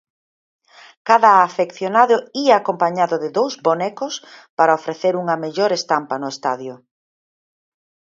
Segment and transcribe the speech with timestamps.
[1.09, 4.13] Cada afeccionado ía acompañado de dous bonecos
[4.57, 6.73] para ofrecer unha mellor estampa no estadio.